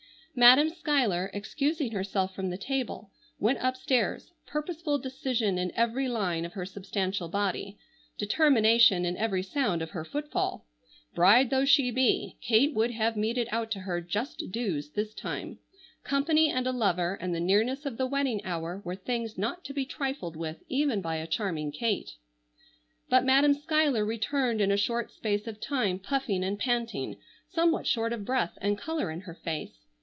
[0.33, 6.53] Madam Schuyler, excusing herself from the table, went upstairs, purposeful decision in every line of
[6.53, 7.77] her substantial body,
[8.17, 10.65] determination in every sound of her footfall.
[11.13, 15.59] Bride though she be, Kate would have meted out to her just dues this time.
[16.05, 19.73] Company and a lover and the nearness of the wedding hour were things not to
[19.73, 22.15] be trifled with even by a charming Kate.
[23.09, 27.17] But Madam Schuyler returned in a short space of time, puffing and panting,
[27.49, 29.87] somewhat short of breath, and color in her face.